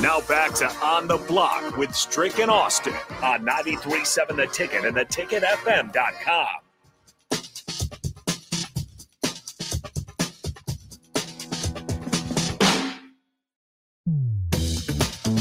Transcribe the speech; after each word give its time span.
Now 0.00 0.20
back 0.22 0.54
to 0.54 0.66
On 0.66 1.06
the 1.06 1.16
Block 1.16 1.76
with 1.76 1.94
Strick 1.94 2.38
and 2.38 2.50
Austin 2.50 2.94
on 3.22 3.44
93.7 3.44 4.36
The 4.36 4.46
Ticket 4.46 4.84
and 4.84 4.96
theticketfm.com. 4.96 6.46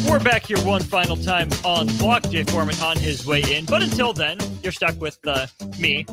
We're 0.09 0.19
back 0.19 0.45
here 0.45 0.59
one 0.59 0.83
final 0.83 1.17
time 1.17 1.49
on 1.65 1.87
block. 1.97 2.29
Jay 2.29 2.43
Foreman 2.43 2.75
on 2.81 2.97
his 2.97 3.25
way 3.25 3.41
in. 3.41 3.65
But 3.65 3.81
until 3.81 4.13
then, 4.13 4.37
you're 4.61 4.71
stuck 4.71 4.99
with 5.01 5.17
uh, 5.25 5.47
me. 5.79 6.05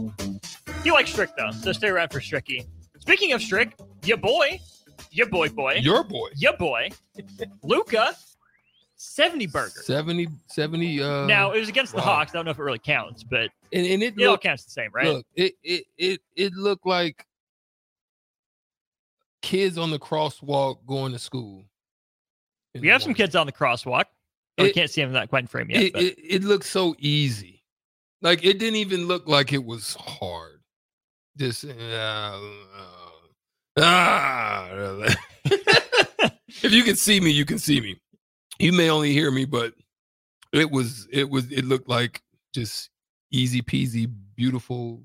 You 0.85 0.95
like 0.95 1.07
Strick, 1.07 1.31
though, 1.37 1.51
so 1.51 1.73
stay 1.73 1.89
around 1.89 2.11
for 2.11 2.21
Stricky. 2.21 2.67
Speaking 2.99 3.33
of 3.33 3.43
Strick, 3.43 3.77
your 4.05 4.17
boy, 4.17 4.59
your 5.11 5.27
boy, 5.27 5.49
boy, 5.49 5.75
Your 5.81 6.05
boy. 6.05 6.29
your 6.37 6.57
boy, 6.57 6.91
Luka, 7.63 8.15
70 8.97 9.47
burger. 9.47 9.71
70, 9.83 10.29
70 10.47 11.03
uh 11.03 11.27
now, 11.27 11.53
it 11.53 11.61
was 11.61 11.69
against 11.69 11.93
the 11.93 11.99
wow. 11.99 12.05
Hawks. 12.05 12.33
I 12.33 12.39
don't 12.39 12.45
know 12.45 12.51
if 12.51 12.59
it 12.59 12.63
really 12.63 12.79
counts, 12.79 13.23
but 13.25 13.51
and, 13.73 13.87
and 13.87 14.03
it 14.03 14.15
it 14.19 14.27
all 14.27 14.39
counts 14.39 14.65
the 14.65 14.71
same, 14.71 14.91
right? 14.93 15.07
look, 15.07 15.27
it, 15.35 15.55
it 15.63 15.85
it 15.97 16.21
it 16.37 16.53
looked 16.55 16.87
like 16.87 17.27
kids 19.43 19.79
on 19.79 19.91
the 19.91 19.99
crosswalk 19.99 20.79
going 20.87 21.13
to 21.13 21.19
school. 21.19 21.65
we 22.79 22.89
have 22.89 23.03
some 23.03 23.15
kids 23.15 23.35
on 23.35 23.47
the 23.47 23.53
crosswalk. 23.53 24.05
Oh, 24.59 24.65
we 24.65 24.73
can't 24.73 24.91
see 24.91 25.01
them 25.01 25.09
in 25.09 25.15
that 25.15 25.31
quite 25.31 25.49
frame 25.49 25.71
yet. 25.71 25.83
it, 25.83 25.93
but 25.95 26.03
it, 26.03 26.19
it 26.19 26.45
looked 26.45 26.67
so 26.67 26.95
easy. 26.99 27.63
Like 28.23 28.45
it 28.45 28.59
didn't 28.59 28.77
even 28.77 29.07
look 29.07 29.27
like 29.27 29.53
it 29.53 29.65
was 29.65 29.95
hard. 29.95 30.61
Just 31.39 31.65
uh, 31.65 31.71
uh, 31.71 32.39
ah. 33.81 34.69
if 35.45 36.73
you 36.73 36.83
can 36.83 36.97
see 36.97 37.21
me, 37.21 37.31
you 37.31 37.45
can 37.45 37.59
see 37.59 37.81
me. 37.81 38.01
You 38.59 38.73
may 38.73 38.91
only 38.91 39.13
hear 39.13 39.31
me, 39.31 39.45
but 39.45 39.75
it 40.53 40.71
was 40.71 41.07
it 41.11 41.31
was 41.31 41.51
it 41.51 41.65
looked 41.65 41.89
like 41.89 42.23
just 42.55 42.91
easy 43.33 43.63
peasy, 43.63 44.13
beautiful. 44.37 45.03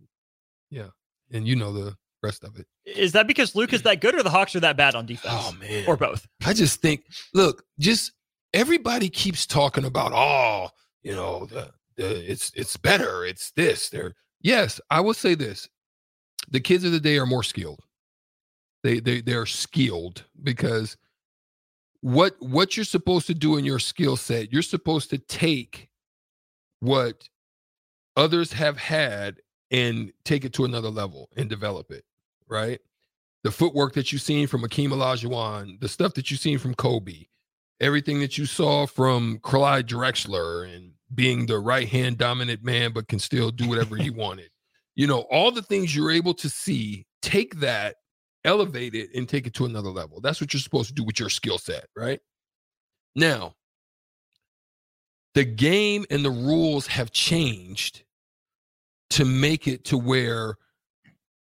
Yeah, 0.70 0.90
and 1.32 1.48
you 1.48 1.55
know 1.55 1.72
the 1.72 1.95
rest 2.23 2.44
of 2.44 2.58
it. 2.60 2.66
is 2.86 3.11
that 3.14 3.27
because 3.27 3.55
Luke 3.55 3.72
is 3.72 3.83
that 3.83 4.02
good 4.02 4.16
or 4.16 4.23
the 4.23 4.30
Hawks 4.32 4.55
are 4.55 4.60
that 4.61 4.76
bad 4.78 4.95
on 4.95 5.05
defense? 5.05 5.33
Oh 5.38 5.54
man, 5.60 5.86
Or 5.88 5.95
both? 5.95 6.28
I 6.45 6.54
just 6.54 6.82
think, 6.82 7.05
look, 7.33 7.64
just 7.80 8.11
everybody 8.54 9.10
keeps 9.10 9.45
talking 9.45 9.86
about, 9.86 10.11
oh, 10.14 10.70
you 11.04 11.14
know, 11.14 11.45
the, 11.45 11.70
the 11.95 12.32
it's 12.32 12.52
it's 12.55 12.76
better, 12.78 13.23
it's 13.26 13.52
this. 13.52 13.89
They're 13.89 14.16
yes, 14.42 14.82
I 14.89 14.99
will 15.02 15.14
say 15.14 15.36
this: 15.36 15.70
the 16.49 16.60
kids 16.60 16.83
of 16.83 16.92
the 16.92 16.99
day 16.99 17.17
are 17.17 17.26
more 17.28 17.44
skilled. 17.44 17.82
They 18.86 19.00
they 19.00 19.22
they're 19.22 19.46
skilled 19.46 20.23
because 20.44 20.96
what 22.02 22.36
what 22.40 22.78
you're 22.78 22.86
supposed 22.86 23.28
to 23.28 23.34
do 23.34 23.58
in 23.58 23.66
your 23.66 23.80
skill 23.80 24.16
set, 24.16 24.54
you're 24.54 24.62
supposed 24.62 25.10
to 25.10 25.18
take 25.18 25.90
what 26.80 27.28
others 28.16 28.54
have 28.54 28.78
had 28.78 29.42
and 29.72 30.14
take 30.23 30.46
it 30.46 30.54
to 30.54 30.66
another 30.66 30.90
level 30.90 31.30
and 31.36 31.50
develop 31.50 31.92
it, 31.92 32.06
right? 32.48 32.80
the 33.46 33.52
footwork 33.52 33.94
that 33.94 34.12
you've 34.12 34.23
seen 34.23 34.48
from 34.48 34.64
Akeem 34.64 34.90
Olajuwon, 34.90 35.80
the 35.80 35.88
stuff 35.88 36.16
that 36.16 36.32
you've 36.32 36.40
seen 36.40 36.58
from 36.58 36.73
Kobe, 36.73 37.26
everything 37.80 38.20
that 38.22 38.40
you 38.40 38.48
saw 38.48 38.88
from 38.88 39.38
Clyde 39.44 39.88
Drexler 39.88 40.67
and 40.73 40.94
being 41.14 41.46
the 41.46 41.60
right 41.60 41.88
hand 41.88 42.17
dominant 42.17 42.64
man, 42.64 42.92
but 42.92 43.08
can 43.08 43.20
still 43.20 43.52
do 43.52 43.70
whatever 43.70 43.98
he 43.98 44.10
wanted. 44.23 44.50
You 44.96 45.06
know, 45.06 45.28
all 45.30 45.52
the 45.52 45.62
things 45.62 45.96
you're 45.96 46.10
able 46.10 46.34
to 46.34 46.50
see, 46.50 47.06
take 47.22 47.60
that, 47.60 47.98
elevate 48.45 48.95
it, 48.95 49.10
and 49.14 49.28
take 49.28 49.45
it 49.48 49.54
to 49.56 49.66
another 49.66 49.89
level. 49.89 50.22
That's 50.22 50.39
what 50.39 50.54
you're 50.54 50.61
supposed 50.61 50.88
to 50.89 50.94
do 50.94 51.04
with 51.04 51.20
your 51.20 51.30
skill 51.30 51.58
set, 51.58 51.88
right? 51.95 52.20
Now, 53.16 53.56
the 55.33 55.44
game 55.44 56.06
and 56.10 56.23
the 56.23 56.32
rules 56.32 56.88
have 56.88 57.11
changed 57.11 58.04
to 59.11 59.26
make 59.26 59.67
it 59.67 59.84
to 59.86 59.98
where 59.98 60.55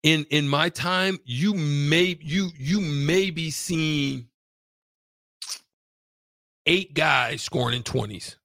in 0.03 0.25
in 0.31 0.49
my 0.49 0.69
time 0.69 1.19
you 1.25 1.55
may 1.55 2.17
you 2.21 2.51
you 2.57 2.81
may 2.81 3.31
be 3.31 3.51
seeing 3.51 4.29
eight 6.67 6.95
guys 6.95 7.43
scoring 7.43 7.77
in 7.77 7.83
20s 7.83 8.37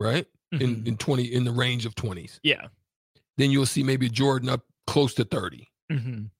right 0.00 0.26
in 0.52 0.82
Mhm. 0.82 0.86
in 0.88 0.96
20 0.98 1.24
in 1.32 1.44
the 1.44 1.52
range 1.52 1.86
of 1.86 1.94
20s 1.94 2.38
yeah. 2.42 2.68
then 3.38 3.50
you'll 3.50 3.64
see 3.66 3.82
maybe 3.82 4.08
jordan 4.10 4.48
up 4.48 4.64
close 4.86 5.14
to 5.14 5.24
30 5.24 5.68
Mhm. 5.90 6.30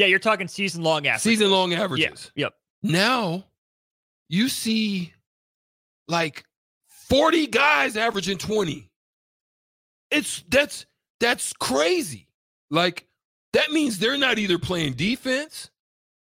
Yeah, 0.00 0.06
you're 0.06 0.18
talking 0.18 0.48
season 0.48 0.82
long 0.82 1.06
average. 1.06 1.20
season 1.20 1.50
long 1.50 1.74
averages. 1.74 2.32
Yeah. 2.34 2.46
Yep. 2.46 2.54
now 2.84 3.44
you 4.30 4.48
see 4.48 5.12
like 6.08 6.44
40 7.08 7.46
guys 7.48 7.96
averaging 7.98 8.38
20 8.38 8.88
it's 10.10 10.42
that's 10.48 10.86
that's 11.20 11.52
crazy 11.52 12.28
like 12.70 13.06
that 13.52 13.70
means 13.72 13.98
they're 13.98 14.16
not 14.16 14.38
either 14.38 14.58
playing 14.58 14.94
defense 14.94 15.70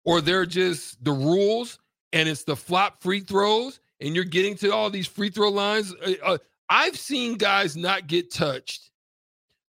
or 0.04 0.20
they're 0.20 0.46
just 0.46 1.02
the 1.04 1.12
rules 1.12 1.78
and 2.12 2.28
it's 2.28 2.42
the 2.44 2.56
flop 2.56 3.00
free 3.02 3.20
throws 3.20 3.78
and 4.00 4.14
you're 4.16 4.24
getting 4.24 4.56
to 4.56 4.70
all 4.72 4.90
these 4.90 5.06
free 5.06 5.30
throw 5.30 5.50
lines 5.50 5.94
Uh, 6.04 6.12
uh, 6.24 6.38
i've 6.68 6.98
seen 6.98 7.34
guys 7.36 7.76
not 7.76 8.06
get 8.08 8.32
touched 8.32 8.90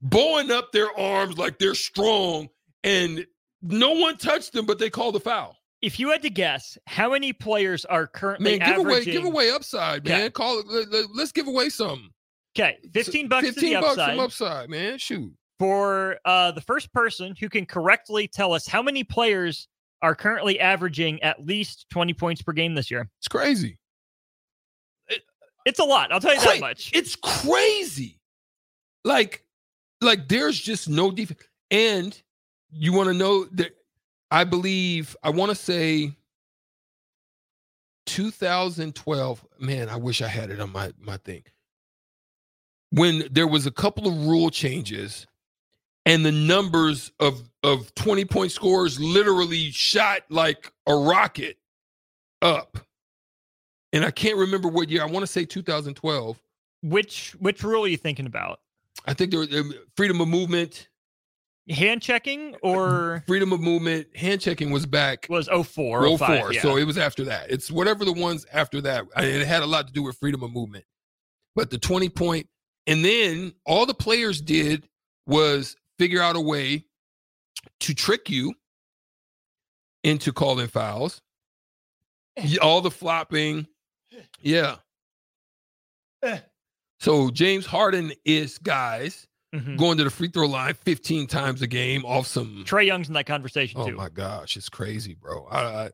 bowing 0.02 0.50
up 0.50 0.70
their 0.72 0.96
arms 0.98 1.36
like 1.38 1.58
they're 1.58 1.74
strong 1.74 2.48
and 2.84 3.26
no 3.62 3.92
one 3.92 4.16
touched 4.16 4.52
them 4.52 4.66
but 4.66 4.78
they 4.78 4.90
called 4.90 5.14
the 5.14 5.20
foul 5.20 5.56
If 5.82 5.98
you 5.98 6.10
had 6.10 6.22
to 6.22 6.30
guess, 6.30 6.76
how 6.86 7.12
many 7.12 7.32
players 7.32 7.84
are 7.84 8.06
currently 8.06 8.58
Man, 8.58 8.68
give 8.68 8.78
away, 8.86 9.04
give 9.04 9.24
away 9.24 9.50
upside, 9.50 10.06
Okay. 10.06 10.18
man. 10.18 10.30
Call 10.30 10.60
it. 10.60 10.66
Let, 10.68 11.22
us 11.22 11.32
give 11.32 11.46
away 11.48 11.68
something. 11.70 12.10
Okay, 12.56 12.78
fifteen 12.92 13.28
bucks 13.28 13.46
Fifteen 13.46 13.74
the 13.74 13.80
bucks 13.80 13.92
upside 13.98 14.10
from 14.16 14.20
upside, 14.24 14.68
man. 14.70 14.98
Shoot. 14.98 15.32
for 15.58 16.18
uh, 16.24 16.50
the 16.52 16.60
first 16.60 16.92
person 16.92 17.34
who 17.38 17.48
can 17.48 17.64
correctly 17.64 18.28
tell 18.28 18.52
us 18.52 18.66
how 18.66 18.82
many 18.82 19.04
players 19.04 19.68
are 20.02 20.14
currently 20.14 20.58
averaging 20.60 21.22
at 21.22 21.44
least 21.46 21.86
twenty 21.90 22.12
points 22.12 22.42
per 22.42 22.52
game 22.52 22.74
this 22.74 22.90
year. 22.90 23.08
It's 23.20 23.28
crazy. 23.28 23.78
It's 25.66 25.78
a 25.78 25.84
lot. 25.84 26.10
I'll 26.10 26.20
tell 26.20 26.34
you 26.34 26.40
that 26.40 26.60
much. 26.60 26.90
It's 26.94 27.14
crazy. 27.16 28.18
Like, 29.04 29.44
like 30.00 30.26
there's 30.26 30.58
just 30.58 30.88
no 30.88 31.10
defense. 31.10 31.40
And 31.70 32.20
you 32.72 32.92
want 32.92 33.08
to 33.08 33.14
know 33.14 33.44
that 33.52 33.72
I 34.30 34.44
believe 34.44 35.16
I 35.22 35.30
want 35.30 35.50
to 35.50 35.54
say 35.54 36.16
2012. 38.06 39.46
Man, 39.58 39.88
I 39.88 39.96
wish 39.96 40.22
I 40.22 40.28
had 40.28 40.50
it 40.50 40.60
on 40.60 40.72
my 40.72 40.92
my 41.00 41.16
thing. 41.18 41.42
When 42.90 43.24
there 43.30 43.46
was 43.46 43.66
a 43.66 43.70
couple 43.70 44.08
of 44.08 44.26
rule 44.26 44.50
changes 44.50 45.26
and 46.06 46.24
the 46.24 46.32
numbers 46.32 47.12
of 47.20 47.48
of 47.62 47.94
20 47.94 48.24
point 48.24 48.52
scores 48.52 48.98
literally 48.98 49.70
shot 49.70 50.22
like 50.28 50.72
a 50.86 50.94
rocket 50.94 51.58
up. 52.42 52.78
And 53.92 54.04
I 54.04 54.10
can't 54.10 54.36
remember 54.36 54.68
what 54.68 54.88
year. 54.88 55.02
I 55.02 55.06
want 55.06 55.24
to 55.24 55.26
say 55.26 55.44
2012. 55.44 56.40
Which 56.82 57.32
which 57.38 57.62
rule 57.62 57.84
are 57.84 57.88
you 57.88 57.96
thinking 57.96 58.26
about? 58.26 58.60
I 59.06 59.14
think 59.14 59.30
there 59.30 59.40
was 59.40 59.74
freedom 59.96 60.20
of 60.20 60.28
movement. 60.28 60.88
Hand 61.68 62.02
checking 62.02 62.56
or 62.62 63.22
freedom 63.26 63.52
of 63.52 63.60
movement, 63.60 64.08
hand 64.16 64.40
checking 64.40 64.70
was 64.70 64.86
back 64.86 65.26
was 65.28 65.48
04, 65.48 66.18
05, 66.18 66.52
yeah. 66.52 66.62
So 66.62 66.76
it 66.76 66.84
was 66.84 66.98
after 66.98 67.24
that. 67.24 67.50
It's 67.50 67.70
whatever 67.70 68.04
the 68.04 68.12
ones 68.12 68.46
after 68.52 68.80
that. 68.82 69.04
I 69.14 69.22
mean, 69.22 69.36
it 69.36 69.46
had 69.46 69.62
a 69.62 69.66
lot 69.66 69.86
to 69.86 69.92
do 69.92 70.02
with 70.02 70.16
freedom 70.18 70.42
of 70.42 70.52
movement. 70.52 70.84
But 71.54 71.70
the 71.70 71.78
20 71.78 72.08
point, 72.10 72.48
and 72.86 73.04
then 73.04 73.52
all 73.66 73.86
the 73.86 73.94
players 73.94 74.40
did 74.40 74.88
was 75.26 75.76
figure 75.98 76.22
out 76.22 76.36
a 76.36 76.40
way 76.40 76.84
to 77.80 77.94
trick 77.94 78.30
you 78.30 78.54
into 80.02 80.32
calling 80.32 80.68
fouls. 80.68 81.20
Eh. 82.36 82.56
All 82.62 82.80
the 82.80 82.90
flopping. 82.90 83.66
Eh. 84.12 84.22
Yeah. 84.40 84.76
Eh. 86.22 86.38
So 87.00 87.30
James 87.30 87.66
Harden 87.66 88.12
is 88.24 88.58
guys 88.58 89.26
mm-hmm. 89.54 89.76
going 89.76 89.98
to 89.98 90.04
the 90.04 90.10
free 90.10 90.28
throw 90.28 90.46
line 90.46 90.74
15 90.74 91.26
times 91.26 91.62
a 91.62 91.66
game 91.66 92.04
off 92.04 92.26
some 92.26 92.64
Trae 92.64 92.86
Young's 92.86 93.08
in 93.08 93.14
that 93.14 93.26
conversation 93.26 93.80
oh 93.80 93.86
too. 93.86 93.94
Oh 93.94 93.98
my 93.98 94.08
gosh, 94.08 94.56
it's 94.56 94.68
crazy, 94.68 95.14
bro. 95.14 95.46
I, 95.50 95.60
I 95.60 95.90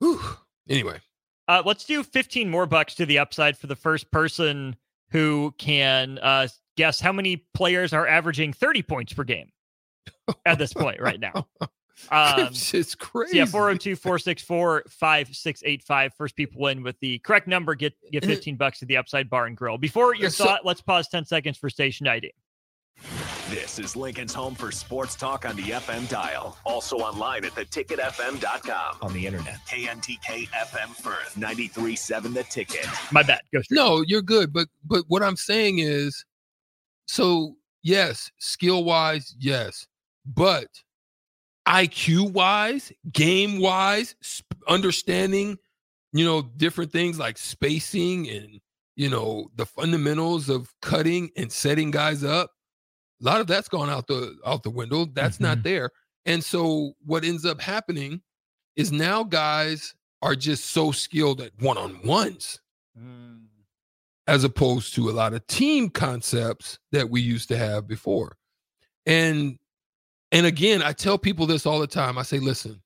whew. 0.00 0.20
anyway. 0.68 1.00
Uh, 1.48 1.62
let's 1.64 1.84
do 1.84 2.02
15 2.02 2.50
more 2.50 2.66
bucks 2.66 2.96
to 2.96 3.06
the 3.06 3.18
upside 3.18 3.56
for 3.56 3.68
the 3.68 3.76
first 3.76 4.10
person 4.10 4.74
who 5.10 5.54
can 5.58 6.18
uh, 6.18 6.48
guess 6.76 7.00
how 7.00 7.12
many 7.12 7.46
players 7.54 7.92
are 7.92 8.06
averaging 8.06 8.52
30 8.52 8.82
points 8.82 9.12
per 9.12 9.22
game 9.22 9.50
at 10.46 10.58
this 10.58 10.72
point 10.72 11.00
right 11.00 11.20
now. 11.20 11.46
Um, 12.10 12.48
it's 12.52 12.94
crazy. 12.94 13.32
So 13.32 13.36
yeah, 13.38 13.44
402 13.46 13.96
464 13.96 14.84
5685. 14.88 16.14
First 16.14 16.36
people 16.36 16.66
in 16.66 16.82
with 16.82 17.00
the 17.00 17.18
correct 17.20 17.48
number 17.48 17.74
get 17.74 17.94
get 18.12 18.24
15 18.24 18.56
bucks 18.56 18.80
to 18.80 18.84
the 18.84 18.98
Upside 18.98 19.30
Bar 19.30 19.46
and 19.46 19.56
Grill. 19.56 19.78
Before 19.78 20.14
your 20.14 20.28
so, 20.28 20.44
thought, 20.44 20.64
let's 20.64 20.82
pause 20.82 21.08
10 21.08 21.24
seconds 21.24 21.56
for 21.56 21.70
station 21.70 22.06
ID. 22.06 22.32
This 23.50 23.78
is 23.78 23.94
Lincoln's 23.94 24.34
home 24.34 24.56
for 24.56 24.72
sports 24.72 25.14
talk 25.14 25.46
on 25.46 25.54
the 25.54 25.62
FM 25.62 26.08
dial. 26.08 26.58
Also 26.64 26.96
online 26.96 27.44
at 27.44 27.52
theticketfm.com. 27.52 28.96
On 29.00 29.12
the 29.12 29.24
internet. 29.24 29.58
KNTK 29.68 30.48
FM 30.48 30.88
Firth, 30.88 31.34
93.7 31.36 32.34
The 32.34 32.42
Ticket. 32.42 32.86
My 33.12 33.22
bad. 33.22 33.42
Go 33.52 33.62
straight. 33.62 33.76
No, 33.76 34.02
you're 34.02 34.20
good. 34.20 34.52
But 34.52 34.66
but 34.84 35.04
what 35.06 35.22
I'm 35.22 35.36
saying 35.36 35.78
is, 35.78 36.24
so 37.06 37.54
yes, 37.84 38.32
skill 38.38 38.82
wise, 38.82 39.36
yes. 39.38 39.86
But 40.26 40.66
IQ 41.68 42.32
wise, 42.32 42.92
game 43.12 43.60
wise, 43.60 44.16
sp- 44.26 44.58
understanding, 44.66 45.56
you 46.12 46.24
know, 46.24 46.42
different 46.42 46.90
things 46.90 47.16
like 47.16 47.38
spacing 47.38 48.28
and, 48.28 48.60
you 48.96 49.08
know, 49.08 49.52
the 49.54 49.66
fundamentals 49.66 50.48
of 50.48 50.74
cutting 50.82 51.30
and 51.36 51.52
setting 51.52 51.92
guys 51.92 52.24
up. 52.24 52.50
A 53.20 53.24
lot 53.24 53.40
of 53.40 53.46
that's 53.46 53.68
gone 53.68 53.88
out 53.88 54.06
the 54.06 54.36
out 54.44 54.62
the 54.62 54.70
window. 54.70 55.06
That's 55.06 55.36
mm-hmm. 55.36 55.44
not 55.44 55.62
there. 55.62 55.90
And 56.26 56.44
so 56.44 56.92
what 57.04 57.24
ends 57.24 57.44
up 57.44 57.60
happening 57.60 58.20
is 58.74 58.92
now 58.92 59.22
guys 59.24 59.94
are 60.22 60.34
just 60.34 60.66
so 60.66 60.90
skilled 60.92 61.40
at 61.40 61.52
one-on-ones. 61.60 62.60
Mm. 62.98 63.44
As 64.26 64.42
opposed 64.42 64.94
to 64.96 65.08
a 65.08 65.12
lot 65.12 65.34
of 65.34 65.46
team 65.46 65.88
concepts 65.88 66.80
that 66.90 67.08
we 67.08 67.20
used 67.20 67.48
to 67.48 67.56
have 67.56 67.86
before. 67.86 68.36
And 69.06 69.56
and 70.32 70.46
again, 70.46 70.82
I 70.82 70.92
tell 70.92 71.16
people 71.16 71.46
this 71.46 71.64
all 71.64 71.78
the 71.78 71.86
time. 71.86 72.18
I 72.18 72.22
say, 72.22 72.40
listen, 72.40 72.82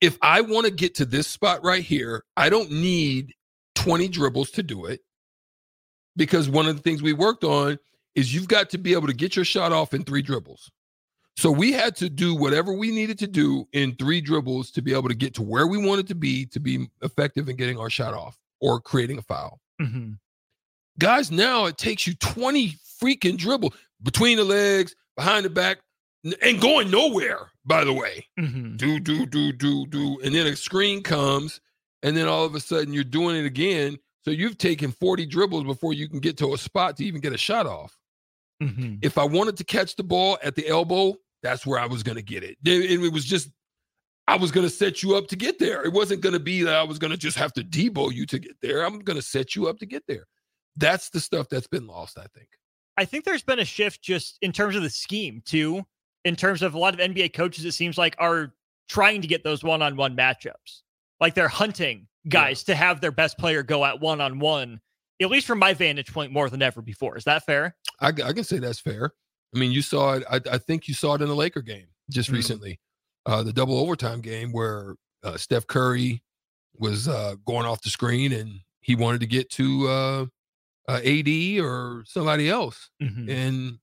if 0.00 0.18
I 0.20 0.40
want 0.40 0.66
to 0.66 0.72
get 0.72 0.96
to 0.96 1.04
this 1.04 1.28
spot 1.28 1.64
right 1.64 1.84
here, 1.84 2.24
I 2.36 2.50
don't 2.50 2.70
need 2.70 3.34
20 3.76 4.08
dribbles 4.08 4.50
to 4.52 4.62
do 4.62 4.86
it. 4.86 5.00
Because 6.16 6.48
one 6.48 6.66
of 6.66 6.76
the 6.76 6.82
things 6.82 7.00
we 7.00 7.12
worked 7.12 7.44
on 7.44 7.78
is 8.18 8.34
you've 8.34 8.48
got 8.48 8.68
to 8.70 8.78
be 8.78 8.94
able 8.94 9.06
to 9.06 9.14
get 9.14 9.36
your 9.36 9.44
shot 9.44 9.70
off 9.70 9.94
in 9.94 10.02
three 10.02 10.22
dribbles. 10.22 10.72
So 11.36 11.52
we 11.52 11.70
had 11.70 11.94
to 11.96 12.10
do 12.10 12.34
whatever 12.34 12.72
we 12.72 12.90
needed 12.90 13.16
to 13.20 13.28
do 13.28 13.68
in 13.72 13.94
three 13.94 14.20
dribbles 14.20 14.72
to 14.72 14.82
be 14.82 14.92
able 14.92 15.08
to 15.08 15.14
get 15.14 15.34
to 15.34 15.42
where 15.42 15.68
we 15.68 15.78
wanted 15.78 16.08
to 16.08 16.16
be 16.16 16.46
to 16.46 16.58
be 16.58 16.88
effective 17.02 17.48
in 17.48 17.54
getting 17.54 17.78
our 17.78 17.88
shot 17.88 18.14
off 18.14 18.36
or 18.60 18.80
creating 18.80 19.18
a 19.18 19.22
foul. 19.22 19.60
Mm-hmm. 19.80 20.14
Guys, 20.98 21.30
now 21.30 21.66
it 21.66 21.78
takes 21.78 22.08
you 22.08 22.14
20 22.14 22.74
freaking 23.00 23.36
dribble 23.36 23.72
between 24.02 24.36
the 24.36 24.42
legs, 24.42 24.96
behind 25.14 25.44
the 25.44 25.50
back, 25.50 25.78
and 26.42 26.60
going 26.60 26.90
nowhere, 26.90 27.52
by 27.64 27.84
the 27.84 27.92
way. 27.92 28.26
Mm-hmm. 28.40 28.74
Do, 28.74 28.98
do, 28.98 29.24
do, 29.24 29.52
do, 29.52 29.86
do. 29.86 30.18
And 30.24 30.34
then 30.34 30.48
a 30.48 30.56
screen 30.56 31.04
comes, 31.04 31.60
and 32.02 32.16
then 32.16 32.26
all 32.26 32.44
of 32.44 32.56
a 32.56 32.60
sudden 32.60 32.92
you're 32.92 33.04
doing 33.04 33.36
it 33.36 33.46
again. 33.46 33.96
So 34.24 34.32
you've 34.32 34.58
taken 34.58 34.90
40 34.90 35.24
dribbles 35.26 35.62
before 35.62 35.94
you 35.94 36.08
can 36.08 36.18
get 36.18 36.36
to 36.38 36.52
a 36.52 36.58
spot 36.58 36.96
to 36.96 37.04
even 37.04 37.20
get 37.20 37.32
a 37.32 37.38
shot 37.38 37.66
off. 37.66 37.96
Mm-hmm. 38.62 38.96
If 39.02 39.18
I 39.18 39.24
wanted 39.24 39.56
to 39.58 39.64
catch 39.64 39.96
the 39.96 40.04
ball 40.04 40.38
at 40.42 40.54
the 40.54 40.66
elbow, 40.66 41.14
that's 41.42 41.66
where 41.66 41.78
I 41.78 41.86
was 41.86 42.02
going 42.02 42.16
to 42.16 42.22
get 42.22 42.42
it. 42.42 42.56
And 42.64 43.04
it 43.04 43.12
was 43.12 43.24
just, 43.24 43.50
I 44.26 44.36
was 44.36 44.50
going 44.50 44.66
to 44.66 44.72
set 44.72 45.02
you 45.02 45.16
up 45.16 45.28
to 45.28 45.36
get 45.36 45.58
there. 45.58 45.84
It 45.84 45.92
wasn't 45.92 46.20
going 46.20 46.32
to 46.32 46.40
be 46.40 46.62
that 46.64 46.74
I 46.74 46.82
was 46.82 46.98
going 46.98 47.12
to 47.12 47.16
just 47.16 47.36
have 47.36 47.52
to 47.54 47.62
debo 47.62 48.12
you 48.12 48.26
to 48.26 48.38
get 48.38 48.56
there. 48.60 48.84
I'm 48.84 48.98
going 48.98 49.16
to 49.16 49.22
set 49.22 49.54
you 49.54 49.68
up 49.68 49.78
to 49.78 49.86
get 49.86 50.02
there. 50.08 50.26
That's 50.76 51.10
the 51.10 51.20
stuff 51.20 51.48
that's 51.48 51.68
been 51.68 51.86
lost, 51.86 52.18
I 52.18 52.26
think. 52.34 52.48
I 52.96 53.04
think 53.04 53.24
there's 53.24 53.44
been 53.44 53.60
a 53.60 53.64
shift 53.64 54.02
just 54.02 54.38
in 54.42 54.52
terms 54.52 54.74
of 54.74 54.82
the 54.82 54.90
scheme, 54.90 55.42
too 55.44 55.84
in 56.24 56.36
terms 56.36 56.62
of 56.62 56.74
a 56.74 56.78
lot 56.78 56.94
of 56.94 57.00
NBA 57.00 57.32
coaches, 57.32 57.64
it 57.64 57.72
seems 57.72 57.98
like 57.98 58.14
are 58.18 58.54
trying 58.88 59.22
to 59.22 59.28
get 59.28 59.44
those 59.44 59.62
one 59.62 59.82
on 59.82 59.96
one 59.96 60.16
matchups. 60.16 60.82
Like 61.20 61.34
they're 61.34 61.48
hunting 61.48 62.06
guys 62.28 62.64
yeah. 62.66 62.74
to 62.74 62.78
have 62.78 63.00
their 63.00 63.12
best 63.12 63.38
player 63.38 63.62
go 63.62 63.84
at 63.84 64.00
one 64.00 64.20
on 64.20 64.38
one, 64.38 64.80
at 65.20 65.30
least 65.30 65.46
from 65.46 65.58
my 65.58 65.74
vantage 65.74 66.12
point, 66.12 66.32
more 66.32 66.48
than 66.48 66.62
ever 66.62 66.82
before. 66.82 67.16
Is 67.16 67.24
that 67.24 67.44
fair? 67.44 67.76
I, 68.00 68.08
I 68.08 68.32
can 68.32 68.44
say 68.44 68.58
that's 68.58 68.80
fair. 68.80 69.12
I 69.54 69.58
mean, 69.58 69.72
you 69.72 69.82
saw 69.82 70.14
it. 70.14 70.24
I, 70.30 70.40
I 70.52 70.58
think 70.58 70.88
you 70.88 70.94
saw 70.94 71.14
it 71.14 71.22
in 71.22 71.28
the 71.28 71.34
Laker 71.34 71.62
game 71.62 71.86
just 72.10 72.28
mm-hmm. 72.28 72.36
recently, 72.36 72.80
uh, 73.26 73.42
the 73.42 73.52
double 73.52 73.78
overtime 73.78 74.20
game 74.20 74.52
where 74.52 74.96
uh, 75.24 75.36
Steph 75.36 75.66
Curry 75.66 76.22
was 76.76 77.08
uh, 77.08 77.34
going 77.44 77.66
off 77.66 77.82
the 77.82 77.90
screen 77.90 78.32
and 78.32 78.60
he 78.80 78.94
wanted 78.94 79.20
to 79.20 79.26
get 79.26 79.50
to 79.50 79.88
uh, 79.88 80.26
uh 80.88 81.00
AD 81.04 81.28
or 81.60 82.04
somebody 82.06 82.48
else, 82.48 82.88
mm-hmm. 83.02 83.28
and 83.28 83.78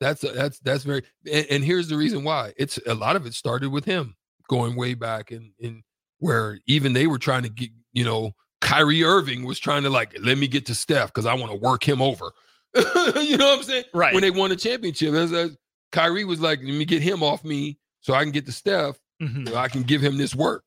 that's 0.00 0.22
that's 0.22 0.58
that's 0.60 0.84
very 0.84 1.02
and, 1.30 1.46
and, 1.50 1.64
here's 1.64 1.88
the 1.88 1.96
reason 1.96 2.24
why. 2.24 2.52
It's 2.56 2.78
a 2.86 2.94
lot 2.94 3.14
of 3.14 3.26
it 3.26 3.34
started 3.34 3.70
with 3.70 3.84
him 3.84 4.16
going 4.48 4.74
way 4.74 4.94
back 4.94 5.30
and 5.30 5.52
in 5.58 5.82
where 6.18 6.58
even 6.66 6.92
they 6.92 7.06
were 7.06 7.18
trying 7.18 7.42
to 7.42 7.48
get, 7.48 7.70
you 7.92 8.04
know, 8.04 8.32
Kyrie 8.60 9.04
Irving 9.04 9.44
was 9.44 9.58
trying 9.58 9.82
to 9.84 9.90
like, 9.90 10.16
let 10.20 10.38
me 10.38 10.46
get 10.46 10.66
to 10.66 10.74
Steph 10.74 11.08
because 11.08 11.26
I 11.26 11.34
want 11.34 11.50
to 11.52 11.58
work 11.58 11.86
him 11.86 12.02
over. 12.02 12.30
you 12.74 13.36
know 13.36 13.46
what 13.46 13.58
I'm 13.58 13.62
saying? 13.64 13.84
Right. 13.92 14.14
When 14.14 14.22
they 14.22 14.30
won 14.30 14.50
the 14.50 14.56
championship, 14.56 15.52
Kyrie 15.92 16.24
was 16.24 16.40
like, 16.40 16.60
let 16.60 16.74
me 16.74 16.84
get 16.84 17.02
him 17.02 17.22
off 17.22 17.44
me 17.44 17.78
so 18.00 18.14
I 18.14 18.22
can 18.22 18.32
get 18.32 18.46
to 18.46 18.52
Steph. 18.52 18.98
Mm-hmm. 19.20 19.48
So 19.48 19.56
I 19.56 19.68
can 19.68 19.82
give 19.82 20.00
him 20.00 20.16
this 20.16 20.34
work. 20.34 20.64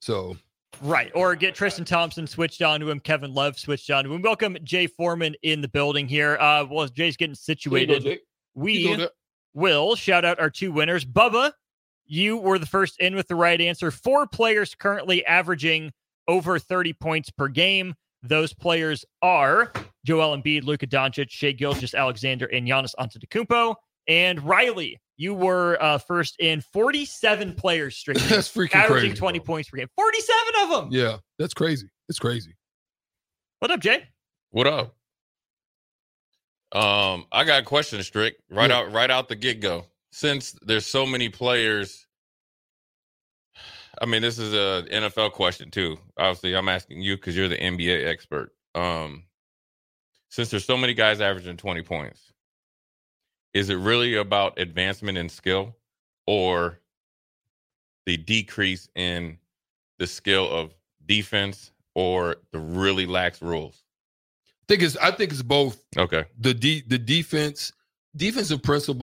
So 0.00 0.36
Right. 0.82 1.10
Or 1.14 1.34
get 1.34 1.54
Tristan 1.54 1.84
Thompson 1.84 2.26
switched 2.26 2.62
on 2.62 2.80
to 2.80 2.88
him, 2.88 3.00
Kevin 3.00 3.34
Love 3.34 3.58
switched 3.58 3.90
on 3.90 4.04
to 4.04 4.14
him. 4.14 4.22
Welcome 4.22 4.56
Jay 4.62 4.86
Foreman 4.86 5.34
in 5.42 5.60
the 5.60 5.68
building 5.68 6.08
here. 6.08 6.38
Uh 6.38 6.64
well 6.70 6.86
Jay's 6.86 7.16
getting 7.16 7.34
situated. 7.34 8.04
Go, 8.04 8.14
we 8.54 9.08
will 9.52 9.96
shout 9.96 10.24
out 10.24 10.40
our 10.40 10.50
two 10.50 10.72
winners. 10.72 11.04
Bubba, 11.04 11.52
you 12.06 12.36
were 12.36 12.58
the 12.58 12.66
first 12.66 12.98
in 13.00 13.14
with 13.14 13.28
the 13.28 13.34
right 13.34 13.60
answer. 13.60 13.90
Four 13.90 14.26
players 14.26 14.74
currently 14.74 15.24
averaging 15.26 15.92
over 16.28 16.58
30 16.58 16.92
points 16.94 17.30
per 17.30 17.48
game. 17.48 17.94
Those 18.22 18.52
players 18.52 19.04
are 19.22 19.72
Joel 20.04 20.36
Embiid, 20.36 20.64
Luka 20.64 20.86
Doncic, 20.86 21.30
Shai 21.30 21.52
Gilgeous, 21.52 21.94
Alexander, 21.94 22.46
and 22.46 22.66
Giannis 22.66 22.94
Antetokounmpo. 22.98 23.74
And 24.06 24.42
Riley, 24.42 25.00
you 25.16 25.34
were 25.34 25.78
uh, 25.80 25.98
first 25.98 26.36
in 26.38 26.60
47 26.60 27.54
players 27.54 27.96
streaming. 27.98 28.22
that's 28.28 28.48
freaking 28.48 28.74
averaging 28.74 29.10
crazy, 29.10 29.20
20 29.20 29.38
bro. 29.38 29.46
points 29.46 29.70
per 29.70 29.76
game. 29.78 29.88
47 29.96 30.38
of 30.62 30.70
them. 30.70 30.88
Yeah, 30.90 31.16
that's 31.38 31.54
crazy. 31.54 31.88
It's 32.08 32.18
crazy. 32.18 32.56
What 33.60 33.70
up, 33.70 33.80
Jay? 33.80 34.08
What 34.50 34.66
up? 34.66 34.96
Um, 36.72 37.26
I 37.32 37.44
got 37.44 37.62
a 37.62 37.64
question, 37.64 38.02
Strick, 38.02 38.36
right 38.48 38.70
yeah. 38.70 38.78
out 38.78 38.92
right 38.92 39.10
out 39.10 39.28
the 39.28 39.36
get 39.36 39.60
go. 39.60 39.86
Since 40.12 40.56
there's 40.62 40.86
so 40.86 41.04
many 41.04 41.28
players, 41.28 42.06
I 44.00 44.06
mean, 44.06 44.22
this 44.22 44.38
is 44.38 44.54
a 44.54 44.86
NFL 44.90 45.32
question 45.32 45.70
too. 45.70 45.98
Obviously, 46.16 46.54
I'm 46.54 46.68
asking 46.68 47.02
you 47.02 47.16
because 47.16 47.36
you're 47.36 47.48
the 47.48 47.58
NBA 47.58 48.06
expert. 48.06 48.52
Um, 48.74 49.24
since 50.30 50.50
there's 50.50 50.64
so 50.64 50.76
many 50.76 50.94
guys 50.94 51.20
averaging 51.20 51.56
20 51.56 51.82
points, 51.82 52.32
is 53.52 53.68
it 53.68 53.76
really 53.76 54.14
about 54.14 54.58
advancement 54.58 55.18
in 55.18 55.28
skill 55.28 55.76
or 56.26 56.78
the 58.06 58.16
decrease 58.16 58.88
in 58.94 59.38
the 59.98 60.06
skill 60.06 60.48
of 60.48 60.72
defense 61.04 61.72
or 61.94 62.36
the 62.52 62.58
really 62.58 63.06
lax 63.06 63.42
rules? 63.42 63.82
I 64.46 64.64
think 64.68 64.82
it's 64.82 64.96
I 64.96 65.10
think 65.10 65.32
it's 65.32 65.42
both. 65.42 65.84
Okay. 65.96 66.24
The 66.38 66.54
de- 66.54 66.84
the 66.86 66.98
defense 66.98 67.72
defensive 68.16 68.62
principle 68.62 69.02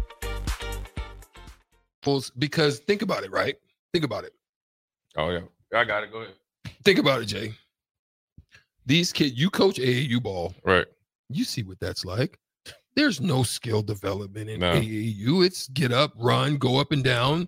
Because 2.37 2.79
think 2.79 3.01
about 3.01 3.23
it, 3.23 3.31
right? 3.31 3.55
Think 3.93 4.05
about 4.05 4.23
it. 4.23 4.33
Oh 5.17 5.29
yeah, 5.29 5.41
I 5.73 5.83
got 5.83 6.03
it. 6.03 6.11
Go 6.11 6.19
ahead. 6.19 6.33
Think 6.83 6.99
about 6.99 7.21
it, 7.21 7.25
Jay. 7.25 7.53
These 8.85 9.13
kids, 9.13 9.37
you 9.37 9.49
coach 9.49 9.77
AAU 9.77 10.21
ball, 10.21 10.55
Right. 10.63 10.87
you 11.29 11.43
see 11.43 11.63
what 11.63 11.79
that's 11.79 12.03
like. 12.03 12.39
There's 12.95 13.21
no 13.21 13.43
skill 13.43 13.81
development 13.81 14.49
in 14.49 14.59
No. 14.59 14.73
AAU. 14.73 15.45
It's 15.45 15.67
get 15.69 15.91
up, 15.93 16.13
run, 16.17 16.57
go 16.57 16.77
up 16.77 16.91
and 16.91 17.03
down. 17.03 17.47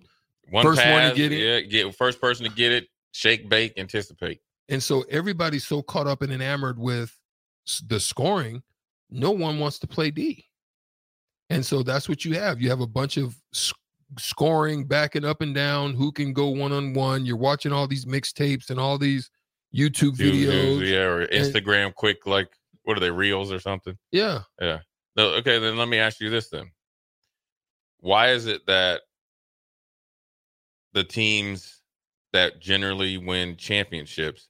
One 0.50 0.64
First 0.64 0.86
one 0.86 1.10
to 1.10 1.16
get 1.16 1.32
it. 1.32 1.38
Yeah, 1.38 1.60
get 1.60 1.94
first 1.94 2.20
person 2.20 2.44
to 2.48 2.52
get 2.52 2.72
it. 2.72 2.88
Shake, 3.12 3.48
bake, 3.48 3.72
anticipate. 3.78 4.40
And 4.68 4.82
so 4.82 5.02
everybody's 5.10 5.66
so 5.66 5.82
caught 5.82 6.06
up 6.06 6.22
and 6.22 6.32
enamored 6.32 6.78
with 6.78 7.18
the 7.86 8.00
scoring, 8.00 8.62
no 9.10 9.30
one 9.30 9.58
wants 9.58 9.78
to 9.80 9.86
play 9.86 10.10
D. 10.10 10.46
And 11.50 11.64
so 11.64 11.82
that's 11.82 12.08
what 12.08 12.24
you 12.24 12.34
have. 12.34 12.60
You 12.60 12.70
have 12.70 12.80
a 12.80 12.86
bunch 12.86 13.16
of 13.16 13.36
scoring, 14.18 14.84
backing 14.84 15.24
up 15.24 15.40
and 15.40 15.54
down, 15.54 15.94
who 15.94 16.12
can 16.12 16.32
go 16.32 16.48
one 16.48 16.72
on 16.72 16.92
one. 16.94 17.24
You're 17.26 17.36
watching 17.36 17.72
all 17.72 17.86
these 17.86 18.04
mixtapes 18.04 18.70
and 18.70 18.78
all 18.78 18.98
these 18.98 19.30
YouTube 19.74 20.16
videos. 20.16 20.88
yeah, 20.88 21.02
or 21.02 21.22
and- 21.22 21.30
Instagram 21.30 21.94
quick, 21.94 22.26
like 22.26 22.48
what 22.84 22.96
are 22.96 23.00
they 23.00 23.10
reels 23.10 23.50
or 23.50 23.58
something? 23.58 23.96
Yeah. 24.12 24.40
Yeah. 24.60 24.80
No, 25.16 25.28
okay, 25.34 25.58
then 25.58 25.76
let 25.76 25.88
me 25.88 25.98
ask 25.98 26.20
you 26.20 26.30
this 26.30 26.48
then. 26.50 26.70
Why 28.00 28.30
is 28.30 28.46
it 28.46 28.66
that 28.66 29.02
the 30.92 31.04
teams 31.04 31.80
that 32.32 32.60
generally 32.60 33.16
win 33.16 33.56
championships 33.56 34.48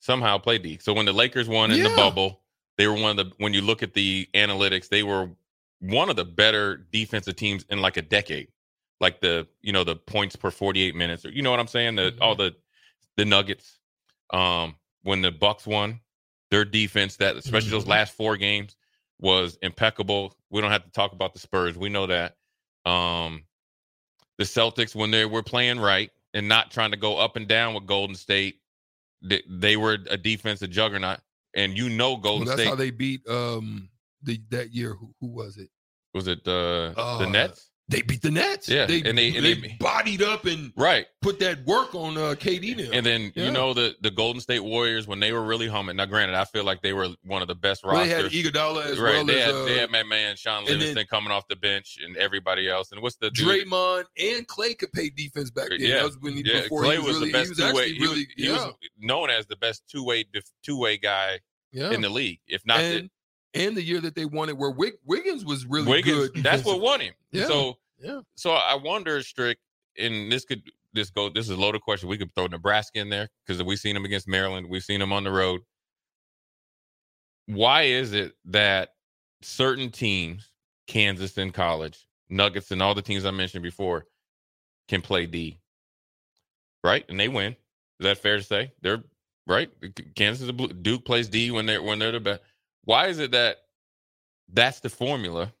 somehow 0.00 0.38
play 0.38 0.58
D? 0.58 0.78
So 0.80 0.92
when 0.92 1.06
the 1.06 1.12
Lakers 1.12 1.48
won 1.48 1.70
in 1.70 1.82
the 1.82 1.90
bubble, 1.96 2.40
they 2.76 2.86
were 2.86 2.94
one 2.94 3.18
of 3.18 3.28
the 3.28 3.32
when 3.38 3.54
you 3.54 3.62
look 3.62 3.82
at 3.82 3.94
the 3.94 4.28
analytics, 4.34 4.88
they 4.88 5.02
were 5.02 5.30
one 5.80 6.10
of 6.10 6.16
the 6.16 6.24
better 6.24 6.86
defensive 6.92 7.36
teams 7.36 7.64
in 7.70 7.80
like 7.80 7.96
a 7.96 8.02
decade. 8.02 8.48
Like 9.00 9.20
the, 9.20 9.46
you 9.62 9.72
know, 9.72 9.84
the 9.84 9.96
points 9.96 10.36
per 10.36 10.50
48 10.50 10.94
minutes 10.94 11.24
or 11.24 11.30
you 11.30 11.42
know 11.42 11.50
what 11.50 11.60
I'm 11.60 11.66
saying? 11.66 11.96
The 11.96 12.14
all 12.20 12.34
the 12.34 12.54
the 13.16 13.24
Nuggets. 13.24 13.78
Um 14.32 14.76
when 15.02 15.22
the 15.22 15.30
Bucks 15.30 15.66
won, 15.66 16.00
their 16.50 16.64
defense 16.64 17.16
that 17.16 17.36
especially 17.36 17.70
those 17.70 17.84
Mhm. 17.84 17.88
last 17.88 18.14
four 18.14 18.36
games 18.36 18.76
was 19.18 19.58
impeccable. 19.62 20.34
We 20.50 20.60
don't 20.60 20.70
have 20.70 20.84
to 20.84 20.90
talk 20.90 21.12
about 21.12 21.32
the 21.32 21.38
Spurs. 21.38 21.76
We 21.78 21.88
know 21.88 22.06
that. 22.06 22.36
Um, 22.86 23.44
the 24.38 24.44
Celtics, 24.44 24.94
when 24.94 25.10
they 25.10 25.24
were 25.26 25.42
playing 25.42 25.78
right 25.78 26.10
and 26.32 26.48
not 26.48 26.70
trying 26.70 26.90
to 26.92 26.96
go 26.96 27.18
up 27.18 27.36
and 27.36 27.46
down 27.46 27.74
with 27.74 27.86
Golden 27.86 28.14
State, 28.16 28.60
they, 29.22 29.42
they 29.48 29.76
were 29.76 29.98
a 30.08 30.16
defensive 30.16 30.70
juggernaut. 30.70 31.20
And 31.54 31.76
you 31.76 31.88
know, 31.90 32.12
Well, 32.12 32.20
Golden 32.22 32.46
that's 32.46 32.60
State 32.60 32.68
how 32.68 32.74
they 32.74 32.90
beat 32.90 33.26
um 33.28 33.88
the 34.22 34.40
that 34.50 34.74
year. 34.74 34.94
Who, 34.94 35.14
who 35.20 35.26
was 35.26 35.56
it? 35.58 35.70
was 36.14 36.26
it 36.28 36.46
uh, 36.46 36.92
Uh, 36.96 37.18
the 37.18 37.26
Nets, 37.26 37.70
They 37.90 38.02
beat 38.02 38.22
the 38.22 38.30
Nets. 38.30 38.68
Yeah, 38.68 38.86
They, 38.86 39.02
and 39.02 39.18
they- 39.18 39.34
and 39.36 39.44
they, 39.44 39.54
they- 39.54 39.76
bodied 39.80 40.22
up 40.22 40.44
and 40.46 40.72
right? 40.76 41.06
put 41.20 41.40
that 41.40 41.64
work 41.66 41.92
on 41.94 42.16
uh, 42.16 42.34
KD 42.38 42.76
now. 42.76 42.90
And 42.92 43.04
then 43.04 43.32
Yeah. 43.34 43.46
you 43.46 43.50
know 43.50 43.74
the 43.74 43.96
the 44.00 44.12
Golden 44.12 44.40
State 44.40 44.60
Warriors 44.60 45.08
when 45.08 45.18
they 45.18 45.32
were 45.32 45.42
really 45.42 45.66
humming. 45.66 45.96
Now, 45.96 46.06
granted, 46.06 46.36
I 46.36 46.44
feel 46.44 46.62
like 46.62 46.82
they 46.82 46.92
were 46.92 47.08
one 47.24 47.42
of 47.42 47.48
the 47.48 47.54
best 47.56 47.84
well, 47.84 47.96
they 47.96 48.08
had 48.08 48.26
Iguodala 48.26 48.86
as 48.86 48.98
right, 49.00 49.14
well 49.14 49.24
they 49.24 49.40
as 49.40 49.46
had, 49.46 49.54
uh, 49.56 49.64
they 49.64 49.78
had 49.78 49.90
my 49.90 50.04
man 50.04 50.36
Shaun 50.36 50.64
then- 50.64 50.78
Livingston 50.78 51.06
coming 51.10 51.32
off 51.32 51.48
the 51.48 51.56
bench 51.56 51.98
and 52.04 52.16
everybody 52.16 52.68
else. 52.68 52.92
And 52.92 53.02
what's 53.02 53.16
the 53.16 53.30
dude- 53.30 53.66
Draymond 53.68 54.04
and 54.18 54.46
Klay 54.46 54.78
could 54.78 54.92
play 54.92 55.10
defense 55.10 55.50
back 55.50 55.70
then. 55.70 55.80
Yeah, 55.80 55.96
That 55.96 56.04
was 56.04 56.18
when 56.20 56.34
he, 56.34 56.42
Yeah, 56.46 56.62
before 56.62 56.84
Klay 56.84 56.92
he 56.92 56.98
was, 56.98 57.06
was, 57.08 57.16
really, 57.16 57.26
the 57.26 57.32
best 57.32 57.44
he 57.44 57.50
was 57.50 57.58
two 57.58 57.64
way. 57.76 57.82
actually 57.82 57.94
He, 57.94 58.00
was, 58.00 58.10
really, 58.10 58.26
he 58.36 58.44
yeah, 58.46 58.52
was 58.52 58.74
known 58.98 59.30
as 59.30 59.46
the 59.46 59.56
best 59.56 59.82
two 59.90 60.04
way 60.04 60.24
two 60.62 60.78
way 60.78 60.96
guy 60.96 61.40
yeah. 61.72 61.90
in 61.90 62.00
the 62.02 62.08
league, 62.08 62.38
if 62.46 62.64
not 62.64 62.78
and, 62.80 63.10
and 63.52 63.76
the 63.76 63.82
year 63.82 64.00
that 64.00 64.14
they 64.14 64.24
won 64.26 64.48
it, 64.48 64.56
where 64.56 64.70
Wiggins 64.70 65.44
was 65.44 65.66
really 65.66 65.90
Wiggins. 65.90 66.28
good. 66.30 66.44
That's 66.44 66.64
what 66.64 66.80
won 66.80 67.00
him. 67.00 67.14
Yeah, 67.32 67.46
So 67.48 67.78
yeah. 68.00 68.20
So 68.36 68.52
I 68.52 68.74
wonder, 68.76 69.22
Strick, 69.22 69.58
and 69.98 70.30
this 70.32 70.44
could 70.44 70.62
this 70.92 71.10
go. 71.10 71.28
This 71.28 71.46
is 71.46 71.56
a 71.56 71.60
loaded 71.60 71.82
question. 71.82 72.08
We 72.08 72.18
could 72.18 72.34
throw 72.34 72.46
Nebraska 72.46 72.98
in 73.00 73.08
there 73.10 73.28
because 73.46 73.62
we've 73.62 73.78
seen 73.78 73.94
them 73.94 74.04
against 74.04 74.28
Maryland. 74.28 74.68
We've 74.68 74.82
seen 74.84 75.00
them 75.00 75.12
on 75.12 75.24
the 75.24 75.32
road. 75.32 75.62
Why 77.46 77.82
is 77.82 78.12
it 78.12 78.34
that 78.46 78.90
certain 79.42 79.90
teams, 79.90 80.50
Kansas 80.86 81.38
in 81.38 81.50
college, 81.52 82.06
Nuggets, 82.28 82.70
and 82.70 82.82
all 82.82 82.94
the 82.94 83.02
teams 83.02 83.24
I 83.24 83.32
mentioned 83.32 83.62
before, 83.62 84.06
can 84.88 85.02
play 85.02 85.26
D? 85.26 85.58
Right, 86.84 87.04
and 87.08 87.20
they 87.20 87.28
win. 87.28 87.52
Is 87.52 88.04
that 88.04 88.18
fair 88.18 88.38
to 88.38 88.42
say? 88.42 88.72
They're 88.82 89.02
right. 89.46 89.70
Kansas, 90.16 90.42
is 90.42 90.48
a 90.48 90.52
blue- 90.52 90.68
Duke 90.72 91.04
plays 91.04 91.28
D 91.28 91.50
when 91.50 91.66
they're 91.66 91.82
when 91.82 91.98
they're 91.98 92.12
the 92.12 92.20
best. 92.20 92.42
Why 92.84 93.08
is 93.08 93.18
it 93.18 93.32
that 93.32 93.58
that's 94.52 94.80
the 94.80 94.90
formula? 94.90 95.52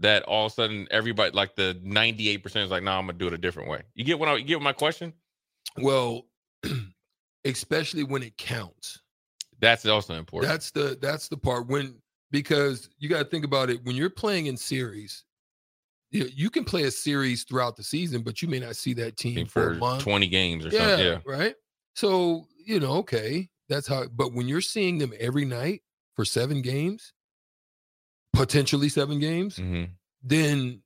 That 0.00 0.22
all 0.24 0.46
of 0.46 0.52
a 0.52 0.54
sudden 0.54 0.88
everybody 0.90 1.30
like 1.32 1.54
the 1.56 1.78
ninety 1.82 2.28
eight 2.28 2.42
percent 2.42 2.64
is 2.64 2.70
like, 2.70 2.82
no, 2.82 2.92
nah, 2.92 2.98
I'm 2.98 3.06
gonna 3.06 3.18
do 3.18 3.26
it 3.26 3.34
a 3.34 3.38
different 3.38 3.68
way. 3.68 3.82
You 3.94 4.04
get 4.04 4.18
what 4.18 4.28
I 4.28 4.36
you 4.36 4.44
get 4.44 4.60
my 4.60 4.72
question? 4.72 5.12
Well, 5.78 6.26
especially 7.44 8.04
when 8.04 8.22
it 8.22 8.36
counts. 8.36 9.00
That's 9.60 9.84
also 9.86 10.14
important. 10.14 10.50
That's 10.50 10.70
the 10.70 10.98
that's 11.00 11.28
the 11.28 11.36
part 11.36 11.68
when 11.68 11.96
because 12.30 12.88
you 12.98 13.08
got 13.08 13.18
to 13.18 13.24
think 13.24 13.44
about 13.44 13.70
it 13.70 13.84
when 13.84 13.96
you're 13.96 14.10
playing 14.10 14.46
in 14.46 14.56
series. 14.56 15.24
You, 16.10 16.28
you 16.34 16.50
can 16.50 16.64
play 16.64 16.84
a 16.84 16.90
series 16.90 17.44
throughout 17.44 17.76
the 17.76 17.84
season, 17.84 18.22
but 18.22 18.42
you 18.42 18.48
may 18.48 18.58
not 18.58 18.74
see 18.74 18.94
that 18.94 19.16
team 19.16 19.46
for, 19.46 19.76
for 19.76 19.98
twenty 20.00 20.26
games 20.26 20.66
or 20.66 20.70
yeah, 20.70 20.78
something. 20.88 21.06
Yeah, 21.06 21.18
right. 21.24 21.54
So 21.94 22.46
you 22.64 22.80
know, 22.80 22.92
okay, 22.94 23.48
that's 23.68 23.86
how. 23.86 24.06
But 24.06 24.32
when 24.32 24.48
you're 24.48 24.60
seeing 24.60 24.98
them 24.98 25.12
every 25.20 25.44
night 25.44 25.82
for 26.16 26.24
seven 26.24 26.62
games, 26.62 27.12
potentially 28.32 28.88
seven 28.88 29.18
games, 29.18 29.56
hmm 29.56 29.84
then 30.22 30.82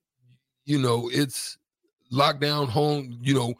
you 0.64 0.78
know 0.78 1.10
it's 1.12 1.58
lockdown 2.12 2.68
home. 2.68 3.18
You 3.20 3.34
know, 3.34 3.54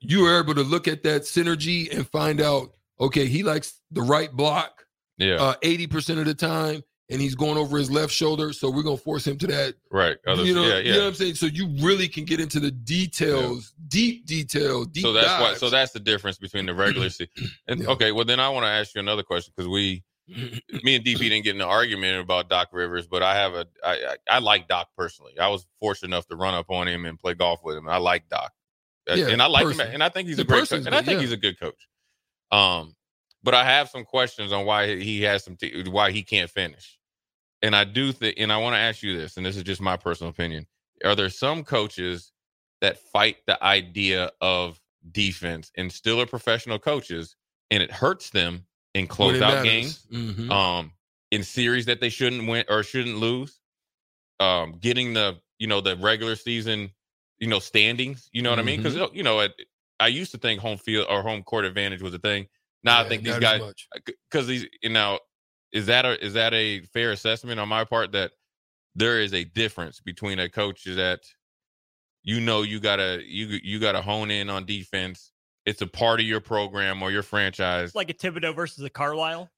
you 0.00 0.24
are 0.26 0.40
able 0.40 0.54
to 0.54 0.62
look 0.62 0.88
at 0.88 1.02
that 1.02 1.22
synergy 1.22 1.94
and 1.94 2.08
find 2.08 2.40
out. 2.40 2.70
Okay, 3.00 3.26
he 3.26 3.42
likes 3.42 3.80
the 3.90 4.02
right 4.02 4.32
block 4.32 4.86
yeah, 5.18 5.34
uh, 5.36 5.54
eighty 5.62 5.86
percent 5.86 6.18
of 6.18 6.26
the 6.26 6.34
time, 6.34 6.82
and 7.10 7.20
he's 7.20 7.34
going 7.34 7.56
over 7.56 7.76
his 7.78 7.90
left 7.90 8.12
shoulder. 8.12 8.52
So 8.52 8.70
we're 8.70 8.82
gonna 8.82 8.96
force 8.96 9.26
him 9.26 9.36
to 9.38 9.46
that. 9.48 9.74
right. 9.90 10.16
Others, 10.26 10.46
you 10.48 10.54
know, 10.54 10.62
yeah, 10.62 10.78
you 10.78 10.92
know 10.92 10.96
what 10.96 11.02
yeah. 11.02 11.06
I'm 11.08 11.14
saying. 11.14 11.34
So 11.34 11.46
you 11.46 11.68
really 11.80 12.08
can 12.08 12.24
get 12.24 12.40
into 12.40 12.60
the 12.60 12.70
details, 12.70 13.74
deep 13.88 14.26
detail, 14.26 14.84
deep. 14.84 15.02
So 15.02 15.12
that's 15.12 15.40
why. 15.40 15.54
So 15.54 15.70
that's 15.70 15.92
the 15.92 16.00
difference 16.00 16.38
between 16.38 16.66
the 16.66 16.74
regular 16.74 17.10
season. 17.10 17.28
And 17.68 17.82
Yeah. 17.82 17.90
okay, 17.90 18.12
well 18.12 18.24
then 18.24 18.40
I 18.40 18.48
want 18.48 18.64
to 18.64 18.70
ask 18.70 18.94
you 18.94 19.00
another 19.00 19.22
question 19.22 19.52
because 19.56 19.68
we, 19.68 20.02
me 20.26 20.96
and 20.96 21.04
DP 21.04 21.18
didn't 21.18 21.44
get 21.44 21.54
in 21.54 21.60
an 21.60 21.68
argument 21.68 22.20
about 22.20 22.48
Doc 22.48 22.68
Rivers, 22.72 23.06
but 23.06 23.22
I 23.22 23.34
have 23.34 23.54
a, 23.54 23.66
I, 23.84 23.92
I, 23.92 24.16
I 24.36 24.38
like 24.38 24.68
Doc 24.68 24.88
personally. 24.96 25.38
I 25.38 25.48
was 25.48 25.66
fortunate 25.80 26.08
enough 26.08 26.26
to 26.28 26.36
run 26.36 26.54
up 26.54 26.70
on 26.70 26.88
him 26.88 27.04
and 27.04 27.18
play 27.18 27.34
golf 27.34 27.60
with 27.62 27.76
him. 27.76 27.88
I 27.88 27.98
like 27.98 28.28
Doc, 28.28 28.52
Yeah, 29.08 29.28
and 29.28 29.42
I 29.42 29.46
like 29.46 29.66
him, 29.68 29.80
and 29.80 30.02
I 30.02 30.08
think 30.08 30.28
he's 30.28 30.36
The 30.36 30.42
a 30.42 30.46
great, 30.46 30.68
coach, 30.68 30.86
and 30.86 30.94
I 30.94 31.02
think 31.02 31.16
yeah. 31.16 31.20
he's 31.20 31.32
a 31.32 31.36
good 31.36 31.60
coach. 31.60 31.88
Um, 32.50 32.94
but 33.42 33.54
I 33.54 33.64
have 33.64 33.90
some 33.90 34.04
questions 34.04 34.52
on 34.52 34.64
why 34.64 34.96
he 34.96 35.22
has 35.22 35.44
some, 35.44 35.56
t- 35.56 35.84
why 35.90 36.10
he 36.10 36.22
can't 36.22 36.50
finish, 36.50 36.98
and 37.62 37.76
I 37.76 37.84
do 37.84 38.12
think, 38.12 38.36
and 38.38 38.52
I 38.52 38.56
want 38.56 38.74
to 38.74 38.78
ask 38.80 39.02
you 39.02 39.16
this, 39.16 39.36
and 39.36 39.44
this 39.44 39.56
is 39.56 39.62
just 39.62 39.80
my 39.82 39.96
personal 39.96 40.30
opinion: 40.30 40.66
Are 41.04 41.14
there 41.14 41.28
some 41.28 41.64
coaches 41.64 42.32
that 42.80 42.98
fight 42.98 43.36
the 43.46 43.62
idea 43.62 44.30
of 44.40 44.80
defense 45.12 45.70
and 45.76 45.92
still 45.92 46.20
are 46.20 46.26
professional 46.26 46.78
coaches, 46.78 47.36
and 47.70 47.82
it 47.82 47.90
hurts 47.90 48.30
them 48.30 48.64
in 48.94 49.06
closeout 49.08 49.64
games, 49.64 50.06
Mhm. 50.10 50.50
um, 50.50 50.92
in 51.30 51.42
series 51.42 51.86
that 51.86 52.00
they 52.00 52.08
shouldn't 52.08 52.48
win 52.48 52.64
or 52.68 52.82
shouldn't 52.82 53.18
lose, 53.18 53.60
um, 54.40 54.78
getting 54.78 55.12
the 55.14 55.40
you 55.58 55.66
know 55.66 55.80
the 55.80 55.96
regular 55.96 56.36
season, 56.36 56.92
you 57.38 57.46
know 57.48 57.58
standings. 57.58 58.28
You 58.32 58.42
know 58.42 58.50
what 58.50 58.58
I 58.58 58.62
mean? 58.62 58.82
Because 58.82 59.10
you 59.14 59.22
know, 59.22 59.40
at, 59.40 59.54
I 60.00 60.08
used 60.08 60.32
to 60.32 60.38
think 60.38 60.60
home 60.60 60.78
field 60.78 61.06
or 61.08 61.22
home 61.22 61.42
court 61.42 61.64
advantage 61.64 62.02
was 62.02 62.14
a 62.14 62.18
thing. 62.18 62.48
Now 62.82 63.00
I 63.00 63.08
think 63.08 63.22
these 63.24 63.38
guys 63.40 63.60
because 64.30 64.46
these 64.46 64.66
you 64.82 64.90
know 64.90 65.18
is 65.72 65.86
that 65.86 66.04
a 66.04 66.24
is 66.24 66.34
that 66.34 66.54
a 66.54 66.80
fair 66.82 67.12
assessment 67.12 67.58
on 67.58 67.68
my 67.68 67.84
part 67.84 68.12
that 68.12 68.32
there 68.94 69.20
is 69.20 69.34
a 69.34 69.44
difference 69.44 70.00
between 70.00 70.38
a 70.38 70.48
coach 70.48 70.84
that 70.84 71.20
you 72.22 72.40
know 72.40 72.62
you 72.62 72.78
gotta 72.80 73.22
you 73.24 73.58
you 73.62 73.80
gotta 73.80 74.02
hone 74.02 74.30
in 74.30 74.48
on 74.50 74.66
defense. 74.66 75.32
It's 75.66 75.80
a 75.82 75.86
part 75.86 76.20
of 76.20 76.26
your 76.26 76.40
program 76.40 77.02
or 77.02 77.10
your 77.10 77.22
franchise. 77.22 77.94
Like 77.94 78.10
a 78.10 78.14
Thibodeau 78.14 78.54
versus 78.54 78.84
a 78.84 78.90
Carlisle. 78.90 79.50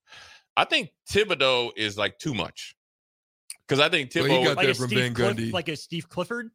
I 0.57 0.65
think 0.65 0.91
Thibodeau 1.11 1.73
is 1.77 1.99
like 1.99 2.19
too 2.19 2.33
much 2.33 2.77
because 3.67 3.81
I 3.81 3.89
think 3.89 4.13
Well, 4.15 4.25
Thibodeau. 4.25 4.45
got 4.45 4.57
Like 4.57 4.67
that 4.69 4.73
a 4.73 4.79
from 4.79 4.87
Steve 4.89 4.99
Van 5.01 5.15
Cliff, 5.15 5.37
Gundy. 5.37 5.53
like 5.53 5.69
a 5.69 5.77
Steve 5.77 6.09
Clifford. 6.09 6.51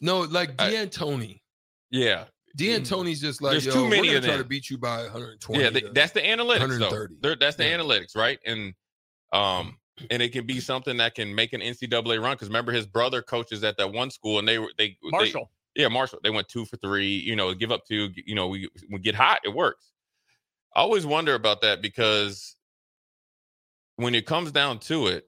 No, 0.00 0.20
like 0.20 0.50
I- 0.60 0.70
D'Antoni. 0.70 1.42
yeah, 1.90 2.24
D'Antoni's 2.56 3.20
just 3.20 3.42
like 3.42 3.52
There's 3.52 3.66
Yo, 3.66 3.72
too 3.72 3.82
we're 3.84 3.90
many 3.90 4.08
gonna 4.08 4.20
try 4.22 4.36
to 4.36 4.44
beat 4.44 4.70
you 4.70 4.78
by 4.78 5.02
120. 5.02 5.62
yeah. 5.62 5.70
th- 5.70 5.84
to- 5.84 5.92
that's 5.92 6.12
the 6.12 6.20
analytics, 6.20 6.78
though. 6.78 6.88
130. 6.90 7.14
They're- 7.20 7.36
That's 7.36 7.56
the 7.56 7.64
Yeah. 7.64 7.76
analytics, 7.78 8.16
right? 8.16 8.38
And 8.46 8.74
um, 9.32 9.78
and 10.10 10.22
it 10.22 10.30
can 10.32 10.46
be 10.46 10.58
something 10.60 10.96
that 10.96 11.14
can 11.14 11.32
make 11.34 11.52
an 11.52 11.60
NCAA 11.60 12.18
run. 12.20 12.32
Because 12.34 12.48
remember, 12.48 12.72
his 12.72 12.86
brother 12.86 13.20
coaches 13.22 13.62
at 13.62 13.76
that 13.76 13.92
one 13.92 14.10
school, 14.10 14.38
and 14.38 14.48
they 14.48 14.58
were 14.58 14.72
they 14.78 14.88
they- 15.02 15.10
Marshall. 15.10 15.52
Yeah, 15.80 15.88
Marshall. 15.88 16.20
They 16.22 16.30
went 16.30 16.48
two 16.48 16.64
for 16.64 16.76
three. 16.76 17.16
You 17.16 17.36
know, 17.36 17.54
give 17.54 17.72
up 17.72 17.86
two. 17.86 18.10
You 18.14 18.34
know, 18.34 18.48
we 18.48 18.68
we 18.90 18.98
get 18.98 19.14
hot. 19.14 19.40
It 19.44 19.54
works. 19.54 19.92
I 20.74 20.80
always 20.80 21.06
wonder 21.06 21.34
about 21.34 21.62
that 21.62 21.82
because 21.82 22.54
when 23.96 24.14
it 24.14 24.26
comes 24.26 24.52
down 24.52 24.78
to 24.80 25.08
it, 25.08 25.26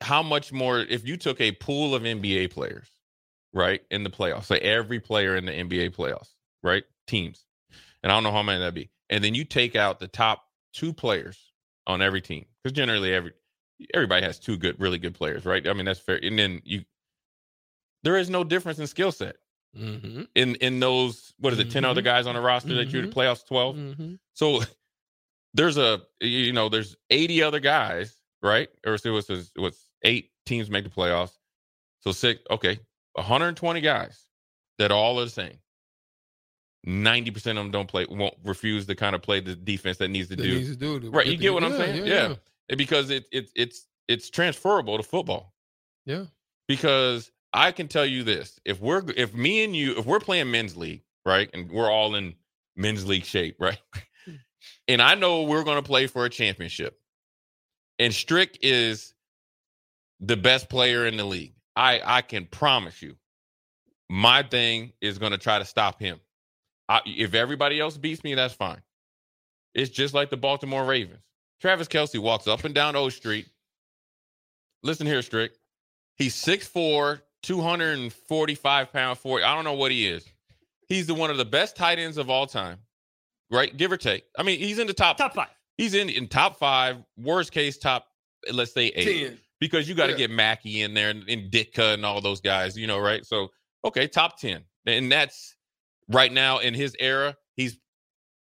how 0.00 0.22
much 0.22 0.52
more 0.52 0.80
if 0.80 1.06
you 1.06 1.16
took 1.16 1.40
a 1.40 1.52
pool 1.52 1.94
of 1.94 2.02
NBA 2.02 2.50
players, 2.50 2.88
right, 3.52 3.82
in 3.90 4.02
the 4.02 4.10
playoffs, 4.10 4.44
say 4.44 4.58
every 4.58 4.98
player 5.00 5.36
in 5.36 5.44
the 5.44 5.52
NBA 5.52 5.94
playoffs, 5.94 6.30
right, 6.62 6.84
teams, 7.06 7.44
and 8.02 8.10
I 8.10 8.16
don't 8.16 8.24
know 8.24 8.32
how 8.32 8.42
many 8.42 8.58
that'd 8.60 8.74
be, 8.74 8.90
and 9.10 9.22
then 9.22 9.34
you 9.34 9.44
take 9.44 9.76
out 9.76 10.00
the 10.00 10.08
top 10.08 10.42
two 10.72 10.92
players 10.92 11.52
on 11.86 12.00
every 12.00 12.20
team 12.20 12.46
because 12.62 12.74
generally 12.74 13.12
every 13.12 13.32
everybody 13.94 14.24
has 14.24 14.38
two 14.38 14.56
good, 14.56 14.80
really 14.80 14.98
good 14.98 15.14
players, 15.14 15.44
right? 15.44 15.66
I 15.66 15.72
mean 15.74 15.84
that's 15.84 16.00
fair, 16.00 16.18
and 16.22 16.38
then 16.38 16.62
you 16.64 16.84
there 18.02 18.16
is 18.16 18.30
no 18.30 18.44
difference 18.44 18.78
in 18.78 18.86
skill 18.86 19.12
set 19.12 19.36
Mhm, 19.76 20.26
in 20.34 20.56
in 20.56 20.80
those 20.80 21.32
what 21.38 21.52
is 21.52 21.58
it 21.60 21.70
10 21.70 21.84
other 21.84 22.00
Mhm. 22.00 22.04
guys 22.04 22.26
on 22.26 22.34
the 22.34 22.40
roster 22.40 22.74
that 22.74 22.90
you're 22.90 23.02
the 23.06 23.12
playoffs 23.12 23.46
12 23.46 23.76
mhm. 23.76 24.18
so 24.34 24.60
there's 25.54 25.76
a 25.78 26.02
you 26.20 26.52
know 26.52 26.68
there's 26.68 26.96
80 27.10 27.42
other 27.42 27.60
guys 27.60 28.16
right? 28.42 28.68
Or 28.86 28.96
so 28.98 29.10
it 29.10 29.12
was 29.12 29.30
it 29.30 29.60
was 29.60 29.90
eight 30.02 30.32
teams 30.46 30.70
make 30.70 30.82
the 30.84 30.90
playoffs. 30.90 31.38
So 32.00 32.10
six 32.10 32.40
okay 32.50 32.80
120 33.14 33.80
guys 33.80 34.24
that 34.78 34.90
all 34.90 35.20
are 35.20 35.24
the 35.24 35.30
same. 35.30 35.58
90% 36.86 37.36
of 37.36 37.56
them 37.56 37.70
don't 37.70 37.86
play 37.88 38.06
won't 38.08 38.34
refuse 38.42 38.86
to 38.86 38.94
kind 38.94 39.14
of 39.14 39.20
play 39.22 39.38
the 39.40 39.54
defense 39.54 39.98
that 39.98 40.08
needs 40.08 40.28
to 40.30 40.36
That 40.36 40.42
do 40.42 40.54
needs 40.56 40.70
to 40.70 40.76
do 40.76 40.98
to 41.00 41.10
right 41.10 41.26
you 41.26 41.36
get 41.36 41.52
what 41.52 41.62
i'm 41.62 41.72
yeah, 41.72 41.76
saying? 41.78 42.06
yeah, 42.06 42.34
And 42.70 42.78
because 42.78 43.10
it, 43.10 43.26
it 43.30 43.50
it's 43.54 43.86
it's 44.08 44.30
transferable 44.30 44.96
to 44.96 45.02
football. 45.04 45.54
Yeah. 46.06 46.24
because 46.66 47.30
I 47.52 47.72
can 47.72 47.88
tell 47.88 48.06
you 48.06 48.22
this: 48.22 48.58
if 48.64 48.80
we're 48.80 49.02
if 49.16 49.34
me 49.34 49.64
and 49.64 49.74
you 49.74 49.98
if 49.98 50.06
we're 50.06 50.20
playing 50.20 50.50
men's 50.50 50.76
league, 50.76 51.02
right, 51.24 51.50
and 51.52 51.70
we're 51.70 51.90
all 51.90 52.14
in 52.14 52.34
men's 52.76 53.06
league 53.06 53.24
shape, 53.24 53.56
right, 53.58 53.78
hmm. 54.24 54.32
and 54.88 55.02
I 55.02 55.14
know 55.14 55.42
we're 55.42 55.64
going 55.64 55.82
to 55.82 55.86
play 55.86 56.06
for 56.06 56.24
a 56.24 56.30
championship, 56.30 56.98
and 57.98 58.14
Strick 58.14 58.58
is 58.62 59.14
the 60.20 60.36
best 60.36 60.68
player 60.68 61.06
in 61.06 61.16
the 61.16 61.24
league, 61.24 61.54
I 61.74 62.00
I 62.04 62.22
can 62.22 62.46
promise 62.46 63.02
you, 63.02 63.16
my 64.08 64.42
thing 64.42 64.92
is 65.00 65.18
going 65.18 65.32
to 65.32 65.38
try 65.38 65.58
to 65.58 65.64
stop 65.64 66.00
him. 66.00 66.20
I, 66.88 67.00
if 67.06 67.34
everybody 67.34 67.80
else 67.80 67.96
beats 67.96 68.22
me, 68.22 68.34
that's 68.34 68.54
fine. 68.54 68.82
It's 69.74 69.90
just 69.90 70.14
like 70.14 70.30
the 70.30 70.36
Baltimore 70.36 70.84
Ravens. 70.84 71.22
Travis 71.60 71.88
Kelce 71.88 72.18
walks 72.18 72.46
up 72.46 72.64
and 72.64 72.74
down 72.74 72.96
O 72.96 73.08
Street. 73.08 73.48
Listen 74.82 75.06
here, 75.06 75.22
Strick. 75.22 75.52
He's 76.16 76.34
6'4, 76.34 77.20
245 77.42 78.92
pound 78.92 79.18
40. 79.18 79.44
I 79.44 79.54
don't 79.54 79.64
know 79.64 79.74
what 79.74 79.90
he 79.92 80.06
is. 80.06 80.24
He's 80.88 81.06
the 81.06 81.14
one 81.14 81.30
of 81.30 81.36
the 81.36 81.44
best 81.44 81.76
tight 81.76 81.98
ends 81.98 82.16
of 82.18 82.30
all 82.30 82.46
time. 82.46 82.78
Right? 83.50 83.76
Give 83.76 83.90
or 83.90 83.96
take. 83.96 84.24
I 84.38 84.42
mean, 84.42 84.58
he's 84.60 84.78
in 84.78 84.86
the 84.86 84.92
top 84.92 85.16
Top 85.16 85.34
five. 85.34 85.48
he's 85.76 85.94
in 85.94 86.08
in 86.08 86.28
top 86.28 86.56
five, 86.58 86.98
worst 87.16 87.50
case 87.52 87.78
top, 87.78 88.06
let's 88.52 88.72
say 88.72 88.86
eight. 88.88 89.28
Ten. 89.28 89.38
Because 89.58 89.88
you 89.88 89.94
got 89.94 90.06
to 90.06 90.12
Yeah. 90.12 90.18
get 90.18 90.30
Mackey 90.30 90.82
in 90.82 90.94
there 90.94 91.10
and, 91.10 91.28
and 91.28 91.50
Ditka 91.50 91.94
and 91.94 92.06
all 92.06 92.20
those 92.20 92.40
guys, 92.40 92.76
you 92.78 92.86
know, 92.86 92.98
right? 92.98 93.26
So 93.26 93.48
okay, 93.84 94.06
top 94.06 94.38
10. 94.38 94.64
And 94.86 95.10
that's 95.12 95.54
right 96.08 96.32
now 96.32 96.58
in 96.58 96.74
his 96.74 96.96
era, 97.00 97.36
he's 97.56 97.74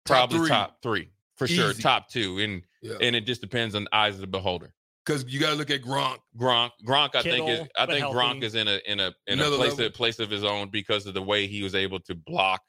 Top 0.04 0.28
probably 0.30 0.38
three. 0.40 0.48
top 0.48 0.82
three 0.82 1.10
for 1.36 1.46
sure, 1.48 1.72
top 1.72 2.08
two. 2.08 2.38
And 2.40 2.62
Yeah. 2.82 2.96
and 3.00 3.16
it 3.16 3.26
just 3.26 3.40
depends 3.40 3.74
on 3.74 3.84
the 3.84 3.94
eyes 3.96 4.14
of 4.16 4.20
the 4.20 4.26
beholder. 4.26 4.74
Because 5.06 5.24
you 5.32 5.38
got 5.38 5.50
to 5.50 5.54
look 5.56 5.70
at 5.70 5.82
Gronk. 5.82 6.18
Gronk, 6.36 6.70
Gronk, 6.84 7.14
I 7.14 7.22
think 7.22 7.48
is 7.48 7.60
I 7.78 7.86
but 7.86 7.90
think 7.94 8.06
Gronk 8.06 8.42
is 8.42 8.54
in 8.56 8.66
a 8.66 8.80
in 8.86 8.98
a 8.98 9.14
in 9.28 9.38
Another 9.38 9.54
a 9.54 9.58
place 9.58 9.70
level. 9.70 9.86
a 9.86 9.90
place 9.90 10.18
of 10.18 10.30
his 10.30 10.42
own 10.44 10.68
because 10.68 11.06
of 11.06 11.14
the 11.14 11.22
way 11.22 11.46
he 11.46 11.62
was 11.62 11.74
able 11.76 12.00
to 12.00 12.14
block 12.16 12.60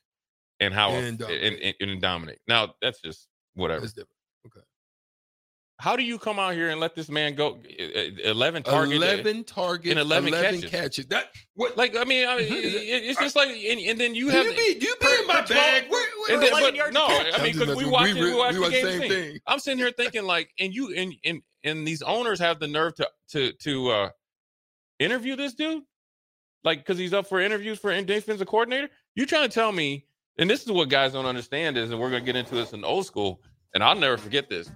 and 0.59 0.73
how 0.73 0.91
And 0.91 1.05
and, 1.07 1.17
dominate. 1.17 1.75
and, 1.81 1.89
and 1.91 2.01
dominate. 2.01 2.39
Now 2.47 2.75
that's 2.81 3.01
just 3.01 3.27
whatever. 3.55 3.81
That's 3.81 3.93
different. 3.93 4.11
How 5.79 5.95
do 5.95 6.01
you 6.03 6.17
come 6.17 6.39
out 6.39 6.55
here 6.55 6.69
and 6.71 6.79
let 6.79 6.95
this 6.95 7.07
man 7.07 7.35
go 7.35 7.59
eleven 8.23 8.63
targets? 8.63 8.95
11 8.95 9.43
targets, 9.43 9.89
and 9.91 9.99
11 9.99 10.29
11, 10.29 10.55
catches. 10.55 10.71
catches. 10.71 11.05
That 11.07 11.25
what? 11.53 11.77
Like 11.77 11.95
I 11.95 12.03
mean, 12.03 12.27
I 12.27 12.37
mean 12.37 12.47
it- 12.51 12.65
it- 12.65 13.03
it's 13.03 13.19
just 13.19 13.35
like 13.35 13.49
and, 13.49 13.79
and 13.81 13.99
then 13.99 14.15
you 14.15 14.25
You, 14.25 14.31
have 14.31 14.45
you 14.47 14.53
be 14.53 14.77
you 14.83 14.95
be 14.99 15.05
per- 15.05 15.21
in 15.21 15.27
my 15.27 15.41
per 15.43 15.53
bag. 15.53 15.87
12 15.87 15.91
Where, 15.91 16.09
where, 16.19 16.33
and 16.33 16.41
then, 16.41 16.51
but 16.83 16.93
no. 16.93 17.05
I 17.05 17.43
mean 17.43 17.53
because 17.53 17.67
we 17.75 17.85
messing- 17.85 17.91
watch 17.91 18.03
we 18.05 18.09
it, 18.09 18.15
we 18.15 18.29
re- 18.31 18.35
watch 18.35 18.53
we 18.53 18.55
the 18.55 18.61
watch 18.61 18.71
the 18.71 18.75
game 18.81 18.85
same 18.87 18.99
thing. 19.01 19.09
thing. 19.33 19.39
I'm 19.45 19.59
sitting 19.59 19.77
here 19.77 19.91
thinking 19.91 20.23
like, 20.23 20.49
and 20.59 20.73
you 20.73 20.95
and 20.95 21.13
and 21.23 21.41
and 21.67 21.87
these 21.87 22.01
owners 22.01 22.39
have 22.39 22.59
the 22.59 22.67
nerve 22.67 22.95
to 22.95 23.09
to 23.29 23.51
to 23.51 23.89
uh 23.89 24.09
interview 24.99 25.35
this 25.35 25.53
dude, 25.53 25.83
like 26.63 26.79
because 26.79 26.97
he's 26.97 27.13
up 27.13 27.27
for 27.27 27.39
interviews 27.39 27.79
for 27.79 27.99
defensive 28.01 28.47
coordinator. 28.47 28.89
You 29.15 29.25
trying 29.25 29.47
to 29.47 29.53
tell 29.53 29.71
me? 29.71 30.05
And 30.39 30.49
this 30.49 30.63
is 30.63 30.71
what 30.71 30.89
guys 30.89 31.13
don't 31.13 31.25
understand 31.25 31.77
is, 31.77 31.89
and 31.89 31.99
we're 31.99 32.11
gonna 32.11 32.23
get 32.23 32.35
into 32.35 32.55
this 32.55 32.73
in 32.73 32.83
old 32.83 33.05
school, 33.05 33.41
and 33.73 33.83
I'll 33.83 33.95
never 33.95 34.17
forget 34.17 34.49
this. 34.49 34.69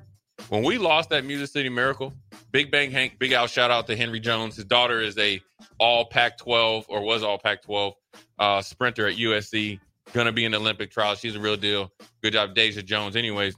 When 0.49 0.63
we 0.63 0.79
lost 0.79 1.09
that 1.11 1.23
Music 1.23 1.49
City 1.49 1.69
Miracle, 1.69 2.13
Big 2.51 2.71
Bang 2.71 2.89
Hank, 2.89 3.19
big 3.19 3.31
out 3.33 3.49
shout 3.49 3.69
out 3.69 3.85
to 3.87 3.95
Henry 3.95 4.19
Jones. 4.19 4.55
His 4.55 4.65
daughter 4.65 5.01
is 5.01 5.17
a 5.17 5.39
all 5.79 6.05
Pac 6.05 6.37
12 6.37 6.87
or 6.89 7.01
was 7.01 7.23
all 7.23 7.37
Pac 7.37 7.61
12 7.61 7.93
uh, 8.39 8.61
sprinter 8.61 9.07
at 9.07 9.17
USC, 9.17 9.79
gonna 10.13 10.31
be 10.31 10.45
in 10.45 10.51
the 10.51 10.57
Olympic 10.57 10.91
trials. 10.91 11.19
She's 11.19 11.35
a 11.35 11.39
real 11.39 11.57
deal. 11.57 11.91
Good 12.23 12.33
job, 12.33 12.55
Deja 12.55 12.81
Jones. 12.81 13.15
Anyways, 13.15 13.55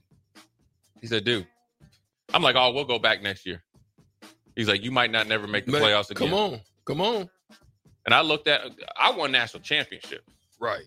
he 1.02 1.08
said, 1.08 1.24
dude, 1.24 1.48
I'm 2.34 2.42
like, 2.42 2.56
oh, 2.56 2.72
we'll 2.72 2.86
go 2.86 3.00
back 3.00 3.22
next 3.22 3.46
year. 3.46 3.64
He's 4.56 4.68
like, 4.68 4.84
you 4.84 4.92
might 4.92 5.12
not 5.12 5.28
never 5.28 5.48
make 5.48 5.66
the 5.66 5.72
Man, 5.72 5.82
playoffs 5.82 6.12
again. 6.12 6.30
Come 6.30 6.34
on, 6.34 6.62
come 6.86 7.02
on. 7.02 7.30
And 8.06 8.14
I 8.14 8.22
looked 8.22 8.48
at, 8.48 8.62
I 8.98 9.12
won 9.12 9.32
national 9.32 9.64
championship. 9.64 10.24
Right. 10.60 10.84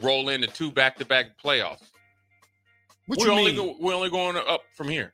Roll 0.00 0.28
into 0.28 0.46
two 0.46 0.70
back 0.70 0.96
to 0.96 1.04
back 1.04 1.38
playoffs. 1.42 1.82
What 3.06 3.18
we 3.18 3.24
you 3.24 3.30
only 3.30 3.52
mean? 3.52 3.56
go, 3.56 3.76
we're 3.80 3.94
only 3.94 4.10
going 4.10 4.36
up 4.36 4.62
from 4.74 4.88
here. 4.88 5.12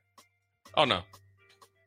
Oh 0.76 0.84
no, 0.84 1.00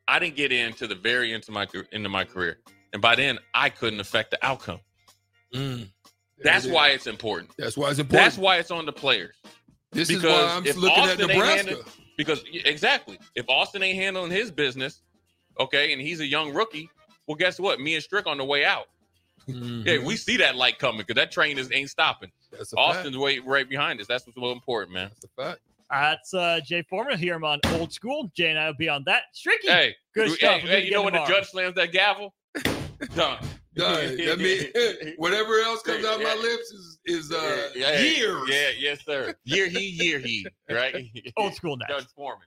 I 0.06 0.18
didn't 0.18 0.36
get 0.36 0.52
into 0.52 0.86
the 0.86 0.94
very 0.94 1.32
into 1.32 1.50
my 1.50 1.66
into 1.92 2.08
my 2.10 2.24
career, 2.24 2.58
and 2.92 3.00
by 3.00 3.14
then 3.14 3.38
I 3.54 3.70
couldn't 3.70 4.00
affect 4.00 4.30
the 4.30 4.38
outcome. 4.44 4.80
Mm. 5.54 5.88
That's 6.42 6.66
it 6.66 6.72
why 6.72 6.90
it's 6.90 7.06
important. 7.06 7.52
That's 7.56 7.76
why 7.76 7.88
it's 7.90 7.98
important. 7.98 8.24
That's 8.24 8.36
why 8.36 8.58
it's 8.58 8.70
on 8.70 8.84
the 8.84 8.92
players. 8.92 9.36
this 9.92 10.10
is 10.10 10.22
why 10.22 10.30
I'm 10.30 10.64
looking 10.64 10.90
Austin 10.90 11.20
at 11.22 11.28
Nebraska. 11.28 11.56
handed- 11.56 11.84
Because 12.16 12.44
exactly, 12.52 13.18
if 13.34 13.48
Austin 13.48 13.82
ain't 13.82 13.98
handling 13.98 14.30
his 14.30 14.50
business, 14.50 15.02
okay, 15.58 15.92
and 15.92 16.00
he's 16.00 16.20
a 16.20 16.26
young 16.26 16.54
rookie, 16.54 16.88
well, 17.26 17.34
guess 17.36 17.58
what? 17.58 17.80
Me 17.80 17.94
and 17.94 18.02
Strick 18.02 18.26
on 18.26 18.38
the 18.38 18.44
way 18.44 18.64
out. 18.64 18.86
Mhm. 19.48 19.84
Yeah, 19.84 20.04
we 20.04 20.16
see 20.16 20.36
that 20.38 20.56
light 20.56 20.78
coming 20.78 20.98
because 20.98 21.16
that 21.16 21.30
train 21.30 21.58
is 21.58 21.70
ain't 21.72 21.90
stopping. 21.90 22.30
That's 22.50 22.72
a 22.72 22.76
fact. 22.76 22.98
Austin's 22.98 23.18
way 23.18 23.40
right 23.40 23.68
behind 23.68 24.00
us. 24.00 24.06
That's 24.06 24.26
what's 24.26 24.38
so 24.38 24.52
important, 24.52 24.94
man. 24.94 25.10
That's 25.10 25.24
a 25.24 25.42
fact. 25.42 25.60
That's 25.90 26.34
uh, 26.34 26.60
Jay 26.64 26.82
Foreman 26.82 27.18
here. 27.18 27.34
I'm 27.34 27.44
on 27.44 27.60
old 27.74 27.92
school. 27.92 28.30
Jay 28.34 28.50
and 28.50 28.58
I 28.58 28.66
will 28.66 28.76
be 28.76 28.88
on 28.88 29.04
that. 29.04 29.24
Stricky. 29.34 29.68
Hey, 29.68 29.94
Good 30.14 30.28
hey, 30.28 30.34
stuff. 30.34 30.62
We'll 30.62 30.72
hey, 30.72 30.84
you 30.84 30.92
know 30.92 31.06
again 31.06 31.12
when 31.12 31.22
the 31.22 31.28
judge 31.28 31.50
slams 31.50 31.74
that 31.74 31.92
gavel? 31.92 32.34
Done. 33.14 33.38
Done. 33.74 34.20
I 34.20 34.36
mean, 34.36 35.14
whatever 35.16 35.58
else 35.60 35.82
comes 35.82 36.04
out 36.04 36.22
my 36.22 36.34
lips 36.34 36.70
is 36.70 36.98
is 37.06 37.32
uh 37.32 37.70
Yeah, 37.74 37.98
years. 38.00 38.48
Yeah, 38.48 38.70
yes, 38.78 39.04
sir. 39.04 39.34
Year 39.44 39.66
he, 39.66 39.86
year 39.86 40.18
he, 40.18 40.46
right? 40.70 41.06
Old 41.36 41.54
school 41.54 41.76
next. 41.76 41.92
Judge 41.92 42.06
Foreman. 42.14 42.46